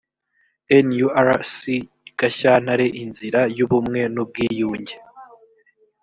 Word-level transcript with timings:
nurc 0.91 1.57
gashyantare 2.19 2.85
inzira 3.03 3.39
y 3.57 3.59
ubumwe 3.65 4.01
n 4.13 4.15
ubwiyunge 4.23 4.95